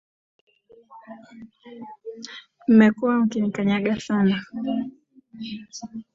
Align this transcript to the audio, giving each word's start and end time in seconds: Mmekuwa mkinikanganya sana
Mmekuwa 2.69 3.17
mkinikanganya 3.19 3.95
sana 3.99 4.43